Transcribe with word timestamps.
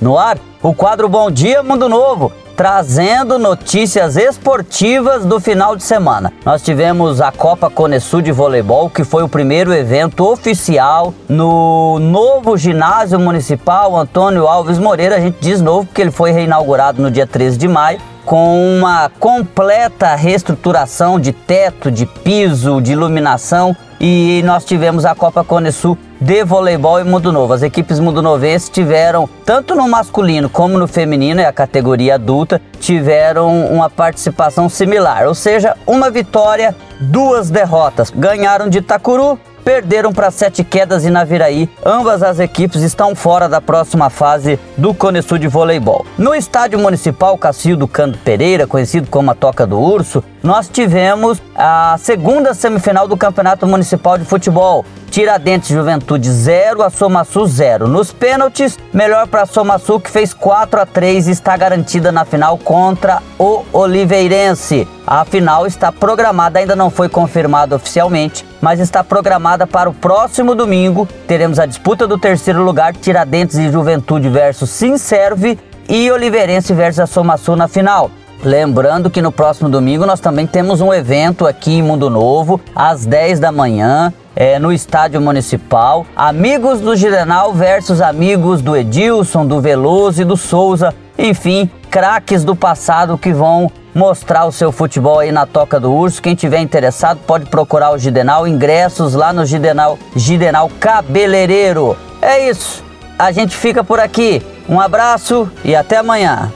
No 0.00 0.16
ar, 0.16 0.38
o 0.62 0.72
quadro 0.72 1.08
Bom 1.08 1.28
Dia 1.28 1.60
Mundo 1.60 1.88
Novo, 1.88 2.30
trazendo 2.56 3.36
notícias 3.36 4.16
esportivas 4.16 5.24
do 5.24 5.40
final 5.40 5.74
de 5.74 5.82
semana. 5.82 6.32
Nós 6.44 6.62
tivemos 6.62 7.20
a 7.20 7.32
Copa 7.32 7.68
Conesul 7.68 8.22
de 8.22 8.30
Voleibol, 8.30 8.88
que 8.88 9.02
foi 9.02 9.24
o 9.24 9.28
primeiro 9.28 9.74
evento 9.74 10.24
oficial 10.24 11.12
no 11.28 11.98
novo 11.98 12.56
ginásio 12.56 13.18
municipal 13.18 13.96
Antônio 13.96 14.46
Alves 14.46 14.78
Moreira. 14.78 15.16
A 15.16 15.20
gente 15.20 15.38
diz 15.40 15.60
novo 15.60 15.86
porque 15.86 16.00
ele 16.00 16.12
foi 16.12 16.30
reinaugurado 16.30 17.02
no 17.02 17.10
dia 17.10 17.26
13 17.26 17.58
de 17.58 17.66
maio 17.66 18.00
com 18.28 18.76
uma 18.76 19.10
completa 19.18 20.14
reestruturação 20.14 21.18
de 21.18 21.32
teto, 21.32 21.90
de 21.90 22.04
piso, 22.04 22.78
de 22.78 22.92
iluminação 22.92 23.74
e 23.98 24.42
nós 24.44 24.66
tivemos 24.66 25.06
a 25.06 25.14
Copa 25.14 25.42
Cone 25.42 25.72
Sul 25.72 25.96
de 26.20 26.44
voleibol 26.44 27.00
e 27.00 27.04
Mundo 27.04 27.32
Novo. 27.32 27.54
As 27.54 27.62
equipes 27.62 27.98
Mundo 27.98 28.20
Novense 28.20 28.70
tiveram, 28.70 29.26
tanto 29.46 29.74
no 29.74 29.88
masculino 29.88 30.50
como 30.50 30.76
no 30.76 30.86
feminino, 30.86 31.40
é 31.40 31.46
a 31.46 31.52
categoria 31.54 32.16
adulta, 32.16 32.60
tiveram 32.78 33.64
uma 33.64 33.88
participação 33.88 34.68
similar, 34.68 35.26
ou 35.26 35.34
seja, 35.34 35.74
uma 35.86 36.10
vitória, 36.10 36.76
duas 37.00 37.48
derrotas. 37.48 38.10
Ganharam 38.14 38.68
de 38.68 38.76
Itacuru, 38.76 39.38
perderam 39.68 40.14
para 40.14 40.30
Sete 40.30 40.64
Quedas 40.64 41.04
e 41.04 41.10
Naviraí. 41.10 41.68
Ambas 41.84 42.22
as 42.22 42.38
equipes 42.38 42.80
estão 42.80 43.14
fora 43.14 43.50
da 43.50 43.60
próxima 43.60 44.08
fase 44.08 44.58
do 44.78 44.94
Cone 44.94 45.20
Sul 45.20 45.36
de 45.36 45.46
voleibol. 45.46 46.06
No 46.16 46.34
estádio 46.34 46.78
municipal 46.78 47.36
Cacildo 47.36 47.86
Canto 47.86 48.16
Pereira, 48.20 48.66
conhecido 48.66 49.10
como 49.10 49.30
a 49.30 49.34
Toca 49.34 49.66
do 49.66 49.78
Urso, 49.78 50.24
nós 50.42 50.70
tivemos 50.70 51.42
a 51.54 51.96
segunda 51.98 52.54
semifinal 52.54 53.06
do 53.06 53.14
Campeonato 53.14 53.66
Municipal 53.66 54.16
de 54.16 54.24
Futebol. 54.24 54.86
Tiradentes 55.10 55.68
Juventude 55.68 56.30
0, 56.30 56.82
a 56.82 56.88
Somaçu 56.88 57.44
0. 57.44 57.86
Nos 57.88 58.10
pênaltis, 58.10 58.78
melhor 58.90 59.28
para 59.28 59.42
a 59.42 59.46
Somaçu 59.46 60.00
que 60.00 60.10
fez 60.10 60.32
4 60.32 60.80
a 60.80 60.86
3 60.86 61.28
e 61.28 61.32
está 61.32 61.54
garantida 61.58 62.10
na 62.10 62.24
final 62.24 62.56
contra 62.56 63.22
o 63.38 63.64
Oliveirense. 63.70 64.88
A 65.10 65.24
final 65.24 65.66
está 65.66 65.90
programada, 65.90 66.58
ainda 66.58 66.76
não 66.76 66.90
foi 66.90 67.08
confirmada 67.08 67.74
oficialmente, 67.74 68.44
mas 68.60 68.78
está 68.78 69.02
programada 69.02 69.66
para 69.66 69.88
o 69.88 69.94
próximo 69.94 70.54
domingo. 70.54 71.08
Teremos 71.26 71.58
a 71.58 71.64
disputa 71.64 72.06
do 72.06 72.18
terceiro 72.18 72.62
lugar, 72.62 72.92
Tiradentes 72.94 73.56
e 73.56 73.72
Juventude 73.72 74.28
versus 74.28 74.68
Sinserve 74.68 75.58
e 75.88 76.10
Oliveirense 76.10 76.74
versus 76.74 77.16
a 77.16 77.56
na 77.56 77.66
final. 77.66 78.10
Lembrando 78.44 79.08
que 79.08 79.22
no 79.22 79.32
próximo 79.32 79.70
domingo 79.70 80.04
nós 80.04 80.20
também 80.20 80.46
temos 80.46 80.82
um 80.82 80.92
evento 80.92 81.46
aqui 81.46 81.78
em 81.78 81.82
Mundo 81.82 82.10
Novo, 82.10 82.60
às 82.76 83.06
10 83.06 83.40
da 83.40 83.50
manhã, 83.50 84.12
é, 84.36 84.58
no 84.58 84.70
estádio 84.70 85.22
municipal. 85.22 86.04
Amigos 86.14 86.82
do 86.82 86.94
Girenal 86.94 87.54
versus 87.54 88.02
amigos 88.02 88.60
do 88.60 88.76
Edilson, 88.76 89.46
do 89.46 89.58
Veloso 89.58 90.20
e 90.20 90.24
do 90.26 90.36
Souza. 90.36 90.94
Enfim, 91.18 91.70
craques 91.90 92.44
do 92.44 92.54
passado 92.54 93.16
que 93.16 93.32
vão 93.32 93.72
mostrar 93.98 94.44
o 94.46 94.52
seu 94.52 94.70
futebol 94.70 95.18
aí 95.18 95.32
na 95.32 95.44
Toca 95.44 95.80
do 95.80 95.92
Urso. 95.92 96.22
Quem 96.22 96.36
tiver 96.36 96.60
interessado 96.60 97.18
pode 97.26 97.46
procurar 97.46 97.90
o 97.90 97.98
Gidenal, 97.98 98.46
ingressos 98.46 99.12
lá 99.14 99.32
no 99.32 99.44
Gidenal, 99.44 99.98
Gidenal 100.14 100.70
Cabeleireiro. 100.78 101.96
É 102.22 102.48
isso, 102.48 102.84
a 103.18 103.32
gente 103.32 103.56
fica 103.56 103.82
por 103.82 103.98
aqui. 103.98 104.40
Um 104.68 104.80
abraço 104.80 105.50
e 105.64 105.74
até 105.74 105.96
amanhã. 105.96 106.52